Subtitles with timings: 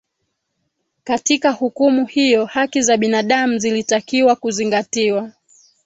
[1.03, 5.31] katika hukumu hiyo haki za binadamu zilitakiwa kuzingatiwa